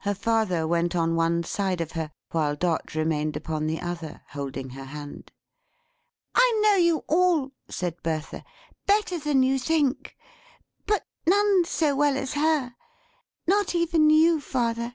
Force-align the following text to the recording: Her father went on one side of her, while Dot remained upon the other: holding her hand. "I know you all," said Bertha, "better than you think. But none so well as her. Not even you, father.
Her 0.00 0.12
father 0.14 0.66
went 0.68 0.94
on 0.94 1.16
one 1.16 1.44
side 1.44 1.80
of 1.80 1.92
her, 1.92 2.12
while 2.30 2.54
Dot 2.54 2.94
remained 2.94 3.38
upon 3.38 3.66
the 3.66 3.80
other: 3.80 4.20
holding 4.32 4.68
her 4.76 4.84
hand. 4.84 5.32
"I 6.34 6.60
know 6.62 6.74
you 6.76 7.04
all," 7.08 7.52
said 7.66 8.02
Bertha, 8.02 8.44
"better 8.84 9.18
than 9.18 9.42
you 9.42 9.58
think. 9.58 10.14
But 10.86 11.06
none 11.26 11.64
so 11.64 11.96
well 11.96 12.18
as 12.18 12.34
her. 12.34 12.74
Not 13.46 13.74
even 13.74 14.10
you, 14.10 14.42
father. 14.42 14.94